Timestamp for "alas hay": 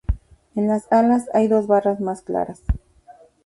0.91-1.47